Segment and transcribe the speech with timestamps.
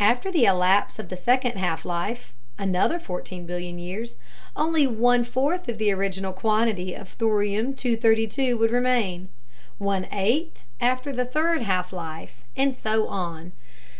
[0.00, 4.16] After the elapse of second half life (another 14 billion years),
[4.56, 9.28] only one fourth of the original quantity of thorium 232 would remain,
[9.78, 13.52] one eighth after the third half life, and so on.